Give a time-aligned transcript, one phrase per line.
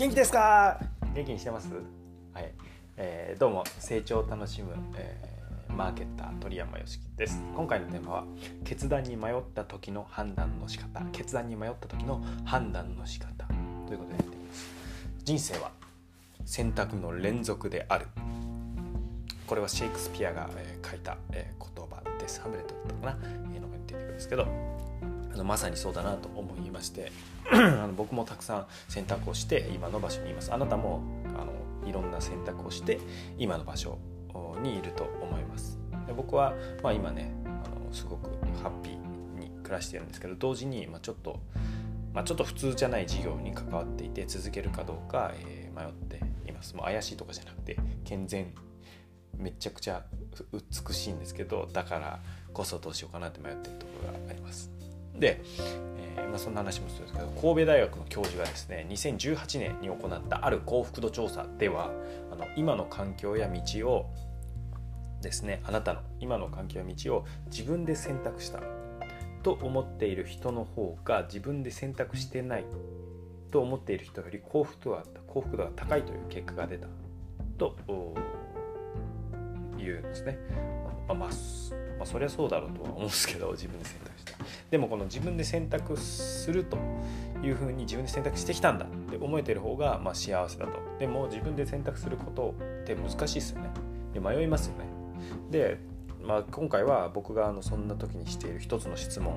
[0.00, 0.80] 元気ですか？
[1.14, 1.68] 元気にしてます？
[2.32, 2.50] はい、
[2.96, 7.42] えー、どうも成長を楽しむ、えー、マーケッター鳥山よしきです。
[7.54, 8.24] 今回のテーマは
[8.64, 11.02] 決断に迷った時の判断の仕方。
[11.12, 13.44] 決断に迷った時の判断の仕方。
[13.86, 14.70] ということでやっています。
[15.22, 15.70] 人生は
[16.46, 18.06] 選択の連続である。
[19.46, 22.40] これはシェイクスピアが、えー、書いた、えー、言葉です。
[22.40, 24.48] ハムレットだったかな、えー、のが言ってるんですけど
[25.32, 27.12] あのまさにそうだなと思いまして
[27.52, 30.52] あの僕もたくさん選択をして今の場所にいます。
[30.52, 31.02] あなたも
[31.36, 33.00] あのいろんな選択をして
[33.38, 33.98] 今の場所
[34.62, 35.78] にいると思います。
[36.06, 38.30] で僕は、まあ、今ねあのすごく
[38.62, 41.40] ハッピーに暮らしてるんですけど同時に、まあ、ちょっと、
[42.12, 46.74] まあ、ちょっと普通じゃない事業に関わっていて続けるかどうか、えー、迷っています。
[46.74, 48.52] もう怪しいとかじゃなくて健全
[49.36, 50.04] めちゃくちゃ
[50.52, 52.20] 美しいんですけどだから
[52.52, 54.79] こそどうしようかなって迷ってるところがあります。
[55.20, 55.42] で、
[56.16, 61.90] えー、まあ、そんな話もするんですけど神戸大学の教授がですね2018年に行ったある幸福度調査では
[62.32, 64.10] あの今の環境や道を
[65.20, 68.60] ですねあなたの今の環境や道を自分で選択した
[69.42, 72.64] と思っている人の方が自分で選択してない
[73.50, 76.86] と思っている人より幸福度が幸福度が高いという結果が出た
[77.58, 77.76] と
[79.76, 80.38] 言うんですね。
[81.10, 81.28] まあ、まあ、
[81.98, 84.32] まあ、そりゃそうだろうとは思うんですけど 自分で選択した。
[84.70, 86.78] でもこの自分で選択すると
[87.42, 90.72] いうふうに自分で選択してきたんだって思えてる方がまあ幸せだと。
[90.98, 93.70] でも自分で選択することって難しいですよね。
[94.12, 94.84] で迷いますよね。
[95.50, 95.78] で、
[96.22, 99.34] まあ、今回は僕があのそんな時にしている一つの質問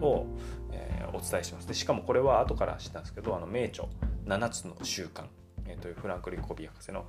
[0.00, 0.26] を、
[0.72, 1.68] えー、お伝えします。
[1.68, 3.86] でしかもこれは後から知ったんですけどあの名著
[4.26, 5.24] 7つの習慣、
[5.66, 7.06] え、というフランクリン・コビー博士の、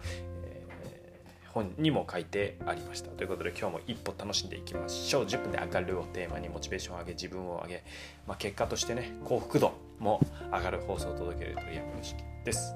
[1.55, 3.09] 本にも書いてありました。
[3.11, 5.23] ということで今日も一歩楽しんでいきましょう。
[5.23, 7.83] 10分で上がるをテーマにモチベーションを上げ自分を上げ、
[8.27, 10.19] まあ、結果としてね幸福度も
[10.51, 12.75] 上がる放送を届ける鳥山よしです、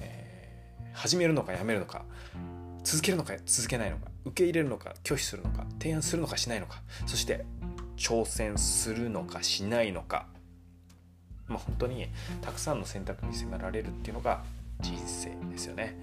[0.00, 2.06] えー、始めるのかやめるのか
[2.82, 7.44] 続けるのか続けないのか受け入れるのか拒否するのか提案するのかしないのかそして
[7.98, 10.26] 挑戦するのかしないのか。
[11.46, 12.06] まあ、本当に
[12.40, 14.42] たくさんの選択に迫られるっていうのが
[14.80, 15.94] 人生ですよね。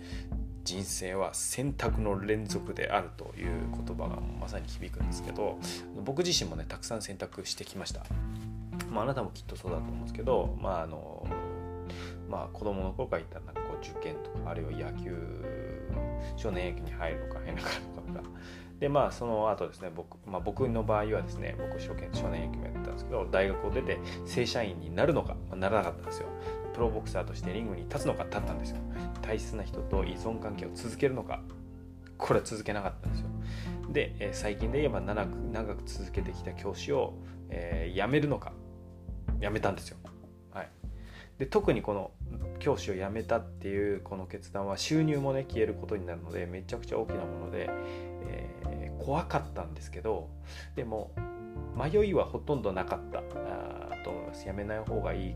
[0.64, 3.52] 人生は選択の連続であるという
[3.86, 5.58] 言葉がまさに響くんですけど
[6.04, 8.06] 僕自身もねたくさん選択してきました、
[8.90, 11.28] まあ、あなたもきっとそうだと思うんですけどまああの
[12.30, 15.16] まあ子供の頃から言ったらなんかこう受験とかあるいは野球
[16.38, 17.72] 少年野球に入るのか入らなかっ
[18.14, 18.30] たのか。
[18.80, 26.28] でまあその後ですね僕,、まあ、僕の場合はですね僕少年野球もやってたんですけど大学を出て正社員になるのか、まあ、ならなかったんですよ。
[26.74, 28.78] プロボクサーとしてリングに立つのか立ったんですよ。
[29.22, 31.42] 大切な人と依存関係を続けるのか。
[32.18, 33.28] これは続けなかったんですよ。
[33.90, 37.16] で、え、最近で言えば長く長く続けてきた教師を、
[37.50, 38.54] えー、辞めるのか。
[39.40, 39.98] 辞めたんですよ。
[40.52, 40.70] はい。
[41.40, 42.12] で特にこの
[42.60, 47.68] 教師を辞めたっていうこの決断は収入もね消えることになるのでめちゃくちゃ大きなもので、
[48.28, 50.30] えー、怖かったんですけど
[50.76, 51.12] でも
[51.76, 53.22] 迷いはほとんどなかった。
[54.04, 54.46] と思います。
[54.46, 55.36] 辞めない方がいい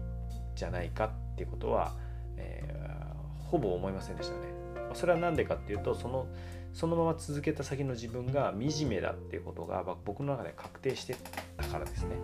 [0.55, 1.93] じゃないかっていうことは、
[2.37, 4.53] えー、ほぼ思いませんでしたね。
[4.93, 6.27] それは何でかっていうとその
[6.71, 11.15] そのまま続けた先の自分が惨めだっていうことが僕の中で確定して
[11.57, 12.15] たからですね。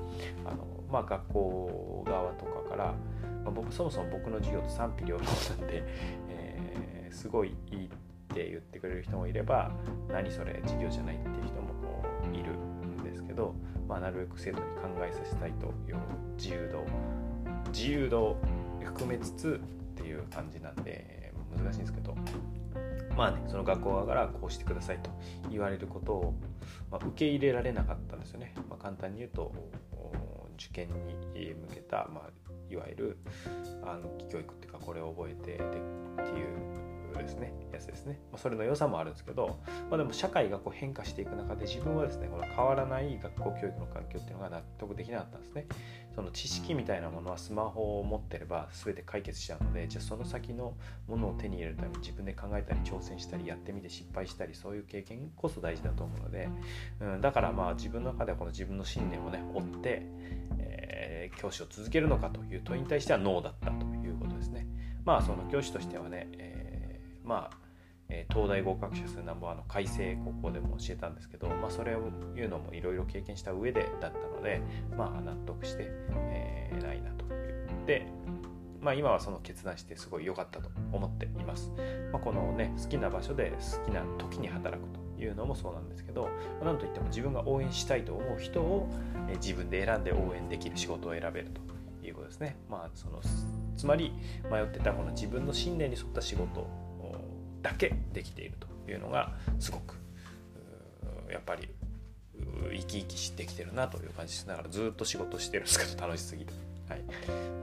[0.45, 2.85] あのまあ、学校側とかから、
[3.43, 5.31] まあ、僕そもそも僕の授業と賛否両論な
[5.65, 5.83] んで、
[6.29, 7.89] えー、すごいいいっ
[8.33, 9.71] て言ってくれる人もいれば
[10.09, 11.71] 何それ授業じゃないっていう人も
[12.33, 13.55] いるんですけど、
[13.87, 15.97] まあ、なるべく生徒に考えさせたいという
[16.37, 16.85] 自由度
[17.71, 18.37] 自由度
[18.85, 19.61] 含めつつ
[19.93, 22.15] っていう感じなんで難しいんですけど。
[23.15, 25.09] まあねその学校側からこうしてくださいと
[25.49, 26.33] 言われることを、
[26.89, 29.53] まあ、受け入れられなかったんですよね、まあ、簡単に言うと
[30.57, 30.87] 受験
[31.33, 33.17] に向けた、まあ、いわゆる
[33.83, 36.80] 暗記教育っていうかこれを覚えてでっていう
[37.19, 45.65] ですねやつですね、まあ、それの良さもあるんですけど、まあ、でも社会がこう変化していく中で自分はですねこの変わらない学校教育の環境っていうのが納得できなかったんですね。
[46.13, 50.73] その知識みたいなものはスマホを持ってれば全て解決しちゃうのでじゃあその先の
[51.07, 56.49] ものを手に入れるために自分で考えたり挑戦したりやってみて失敗したりそういう経験こそ大事だと思うので、
[56.99, 60.01] うん、だからまあ自分の中ではこの自分の信念をね追って、
[60.59, 64.67] えー、教師を続けるのかという問いに対してはノーだったということですね。
[65.05, 66.27] まあその教師としてはね、
[67.31, 67.57] まあ、
[68.09, 74.61] え、東大合格者数ナンバーの改正高校でも教えたんですけど、まあ、それを言うのもいろいろ経験した上でだったので、
[74.97, 78.05] まあ、納得して、えー、ないなと言って、
[78.81, 81.71] まあ、今はその決断してすごい良かったと思っています。
[82.11, 86.29] まあ、このね好きな場所で好きな時に働くというのもそうなんですけど、ま
[86.63, 88.89] あ、なんといっても自分が応援したいと思う人を、
[89.29, 91.61] え自分で選んで応援できる仕事を選べると
[92.05, 92.57] いうことですね。
[92.69, 93.21] まあ、その
[93.77, 94.11] つまり
[94.51, 96.67] 迷ってたこの自分の信念に沿った仕事
[97.61, 99.95] だけできているというのがすごく
[101.29, 101.69] やっぱり
[102.71, 106.53] 生き生きしてきてるなという感じしながらずっと仕事してるんですけど楽しすぎて。
[106.89, 107.01] はい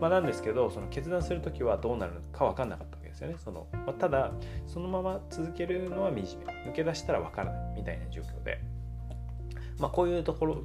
[0.01, 3.37] まあ、なんですけどその決断する時はどうなるか分かんなかったわけですよね。
[3.45, 4.33] そのまあ、ただ
[4.67, 6.23] そのまま続けるのは惨め
[6.71, 8.59] 抜け出したら分からないみたいな状況で、
[9.79, 10.63] まあ、こういうところ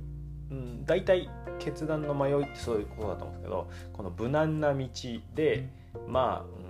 [0.53, 4.88] うん、大体決断の迷いってそういうことだと思うんですけどこの無難な道
[5.33, 5.68] で
[6.07, 6.62] まあうん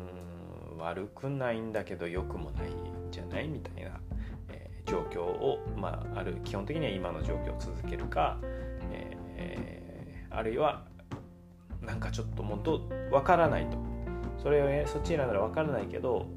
[0.83, 2.69] 悪くないんだけど良くもない
[3.11, 3.99] じゃないみたいな、
[4.49, 8.37] えー、状況を、まあ、ある基本的には今の状況を続けるか、
[8.91, 10.85] えー、あるいは
[11.81, 12.79] なんかちょっともうど
[13.11, 13.77] 分からないと
[14.41, 16.27] それを、ね、そっち選んだら分からないけど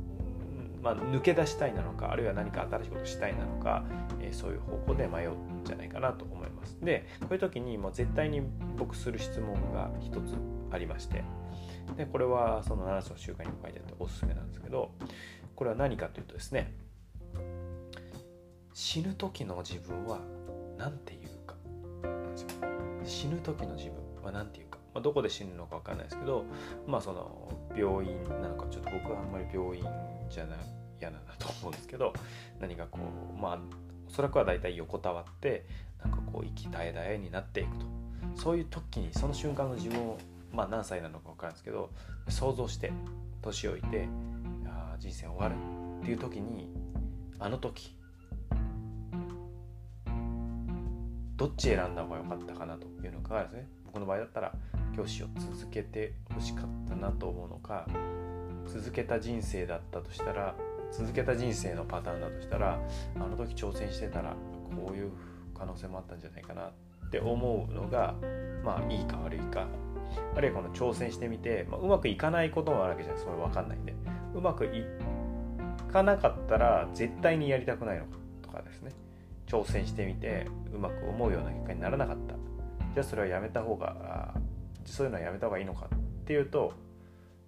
[0.86, 3.84] まあ、抜け出したいなのかあるいは何か新しいことしたいなのか、
[4.20, 6.78] えー、そういう方向で迷うんじゃないかなと思います。
[6.80, 8.40] でこういう時にもう絶対に
[8.76, 10.36] 僕する質問が一つ
[10.70, 11.24] ありまして
[11.96, 14.90] でこれはその7つの習慣にも書いてあっておすすめなんですけど
[15.54, 16.72] これは何かというとですね
[18.74, 20.20] 死ぬ時の自分は
[20.76, 21.56] 何て言うか。
[23.06, 26.44] 死ぬ時の自分は何て言うか、まあ、どこで死ぬのか分かんないですけど
[26.86, 29.84] まあその病院なのかちょっと僕はあんまり病院
[30.28, 30.58] じゃない
[31.00, 32.12] 嫌だなと思うんですけど
[32.60, 32.98] 何かこ
[33.34, 33.58] うまあ
[34.08, 35.64] おそらくは大体横たわって
[36.02, 37.86] なんかこう息絶え絶えになっていくと。
[38.34, 40.18] そういう時にその瞬間の自分を
[40.52, 41.90] まあ何歳なのか分かるんですけど
[42.28, 42.92] 想像して
[43.42, 44.08] 年老いて
[44.66, 45.54] あ人生終わる
[46.02, 46.70] っていう時に
[47.38, 47.96] あの時
[51.36, 53.68] どっち選んだ方が良かったかなというのがですね。
[53.96, 54.52] 僕の場合だったら
[54.94, 57.86] 教師を続けてほしかったなと思うのか
[58.66, 60.54] 続けた人生だったとしたら
[60.92, 62.78] 続けた人生のパターンだとしたら
[63.14, 64.34] あの時挑戦してたら
[64.76, 65.12] こういう
[65.54, 68.14] 可能性もあったんじゃないかなって思うのが
[68.62, 69.66] まあいいか悪いか
[70.34, 73.94] あるいはこの挑戦してみて、まあ、うまくいかないこともあるわけじゃないそれ分かんないんで。
[74.34, 74.84] うまくい
[75.92, 78.92] かなかったら絶対にやりたくないのかとかですね。
[79.46, 82.34] 挑戦してみてうまく思うような結果にならなかった。
[82.94, 84.34] じゃあそれはやめた方が
[84.84, 86.72] そういうのはやめた方がいいのかっていうと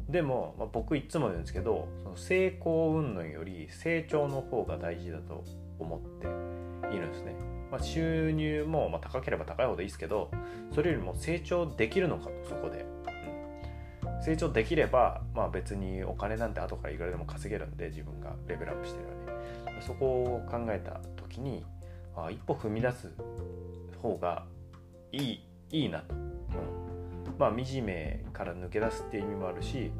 [0.08, 5.44] でも、まあ、僕いつも言うんですけどその成功云々より成長の方が大事だと
[5.78, 6.26] 思って
[6.94, 7.34] いるんですね。
[7.70, 10.30] まあ、収入も、ま、高ければ高いほどいいですけど
[10.74, 12.86] それよりも成長できるのかとそこで、
[14.04, 19.14] うん、成長できれば、まあ、別にお金なんて後からいくらでも稼げるんで自分がレベルアップしてるよ
[19.76, 21.64] ねそこを考えた時に
[22.16, 23.12] あ一歩踏み出す
[24.02, 24.44] 方が
[25.12, 26.28] いいいいなと、うん。
[27.38, 29.90] まあ、惨めから抜け出すっていう意味もあるし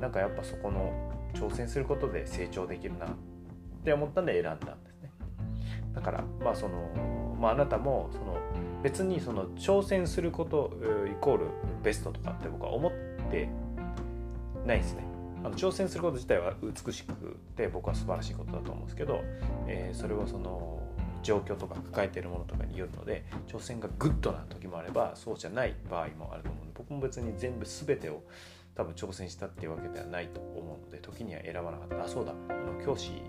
[0.00, 0.92] なんかやっぱそこの
[1.34, 3.08] 挑戦することで成長できるなっ
[3.84, 4.93] て思ったんで選んだんです。
[5.94, 8.36] だからまあその、まあ、あなたもその
[8.82, 10.72] 別にその挑戦すること
[11.10, 11.46] イコール
[11.82, 12.92] ベストとかって僕は思っ
[13.30, 13.48] て
[14.66, 15.04] ないですね。
[15.44, 19.20] あの挑戦すること自体は美しくて僕は素晴らしいことだと思うんですけど、
[19.66, 20.80] えー、それはその
[21.22, 28.22] 状況とか抱えているものとかによるので挑戦がグッドな時もあればそうじゃない場合もあると思うので僕も別に全部全てを
[28.74, 32.04] 多分挑戦したっていうわけではないと思うので時には選ばなかった。
[32.04, 32.32] あそうだ。
[32.48, 33.22] あの教師、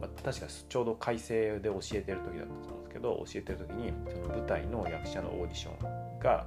[0.00, 6.46] まあ、確かちょうど開成で教えてる時だったと思うんですけど教えてる時にその舞台の役者のオーディションが、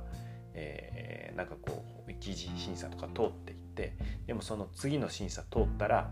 [0.53, 3.93] えー、なんかこう一次審査とか通っていって
[4.27, 6.11] でもその次の審査通ったら、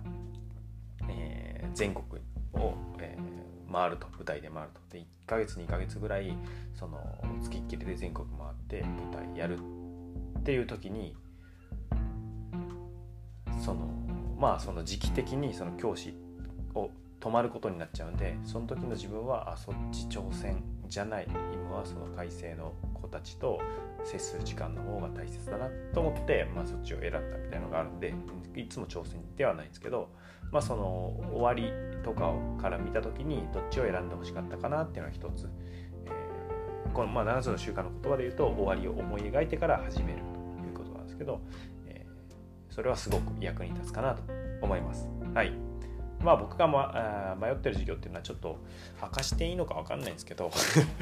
[1.10, 2.22] えー、全国
[2.54, 3.38] を、えー
[3.72, 4.82] 回ると舞台で回ると。
[4.90, 6.34] で1ヶ月2ヶ月ぐらい
[6.74, 7.00] その
[7.42, 9.60] 付きっきりで全国回って舞台やる
[10.40, 11.16] っていう時に
[13.64, 13.88] その
[14.40, 16.16] まあその時期的にその教師
[16.74, 23.60] を止まることになっちゃうんでその時の自分はあそっち挑戦じゃない今はその改正の子たちと
[24.04, 28.14] 接する時間の方が大切だなと思って、まあ、そっちを選んだみたいなのがあるんで
[28.56, 30.10] いつも挑戦ではないんですけど、
[30.52, 35.50] まあ、その終わりとかから見た時にどっちを選んでほしかったかなっていうのは一つ、
[36.06, 40.20] えー、この、まあ、7つの習慣の言葉で言うと終わりを思い描いてから始める
[40.60, 41.42] ということなんですけど、
[41.88, 44.24] えー、それはすごく役に立つかなと
[44.62, 45.10] 思います。
[45.34, 45.67] はい
[46.28, 48.58] まあ僕が、ま、迷ってる授業っていうのはちょっと
[49.02, 50.52] 明かしていいのか分かんないんですけど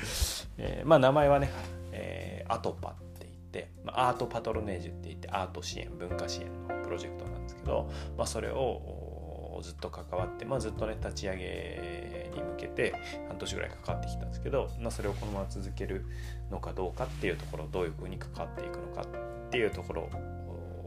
[0.60, 1.50] えー、まあ名前はね、
[1.91, 12.94] えー、アトパって言って、まあ、アートパトロネージュって言ってアート支援文化支援のプロジェクトなんですけど、まあ、それをずっと関わって、まあ、ずっとね立ち上げに向けて
[13.27, 16.05] 半年ぐらい関わってきたんですけど、まあ、それをこのまま続ける
[16.51, 20.10] のかどうかっていうところどういうふうに関わっていくのかっていうところ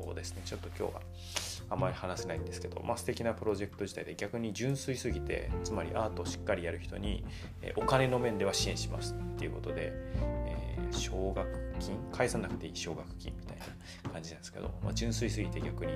[0.06, 0.42] をですね。
[0.44, 1.00] ちょっと今日は
[1.70, 7.24] あまり話せないんですけど、まあ、素敵なプロジェクト自体で逆に純粋すぎてつまりアートをしっかりやる人に、
[7.76, 9.92] お金の面では支援しますっていうことで、
[10.46, 11.46] えー、奨学
[11.78, 11.96] 金？
[12.12, 13.58] 返さなくていい奨学金みたい
[14.04, 15.92] な感じなんですけど、まあ、純粋すぎて逆に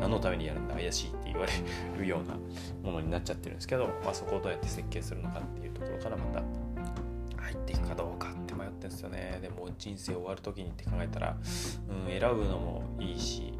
[0.00, 1.52] 何のためにやるんだ怪しいって言われ
[1.98, 2.36] るような
[2.82, 6.42] ものになっちゃってるんですけど、まあ、そこをどうやって設計するのかっていうところからまた
[7.42, 9.38] 入っていくかどうかって迷ってるんですよね。
[9.42, 11.36] でも人生終わる時にって考えたら、
[11.88, 13.52] うん、選ぶのもいいし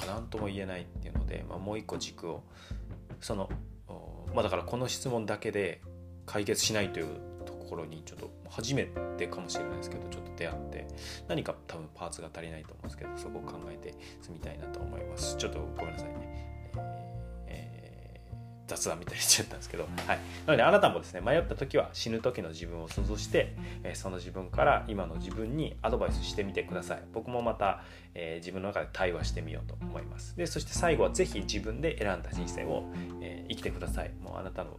[0.00, 2.42] か何とも言えないっていうので、まあ、もう一個軸を
[3.20, 3.50] その
[4.34, 5.80] まあだからこの質問だけで
[6.26, 7.06] 解決しないという
[7.44, 10.86] ところにちょっと初めてかもしれないですけどちょっと出会って
[11.28, 15.36] 何か多分パーツが足りないと思うんですけどそこを考えて住みたいなと思います。
[15.36, 17.09] ちょっとごめんなさいね、えー、
[18.70, 27.02] 雑談みたいにしちゃったんですけど、はい、なのであなたもですね迷った時は死ぬ時の自分を想像して、えー、その自分から今の自分にアドバイスしてみてください。
[27.12, 27.82] 僕もまた、
[28.14, 30.36] えー、自分の中で対話してみようと思います。
[30.36, 32.84] でそして最後は是非自分で選んだ人生を、
[33.20, 34.12] え生きてください。
[34.20, 34.78] もうあなたの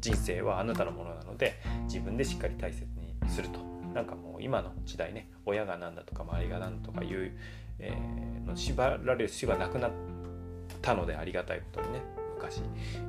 [0.00, 3.60] 人生はあなたのものなので自分でしっかり大切にすると。
[3.92, 7.32] なんかもう今の時代ね親が何だとか周りが何だとかいう、
[7.78, 9.90] えー、の縛られる必要がなくなっ
[10.82, 12.02] たのでありがたいことにね
[12.46, 12.62] 昔、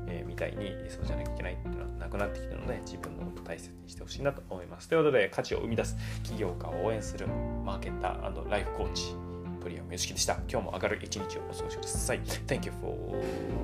[0.08, 4.90] えー、みたいにそうじゃなきゃいけないっていうのはなくなってきたので自分のこと大切にしてほしいなと思います。
[4.90, 9.16] ということで価値を生み出す起業家を応援するマーケッターライフコーチ
[9.62, 10.36] プリオムユシキでした。
[10.50, 12.20] 今日も明るい一日をお過ごしください。
[12.48, 12.96] Thank you for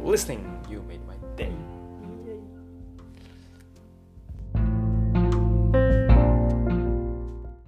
[0.04, 0.40] listening.
[0.70, 1.73] You made my day.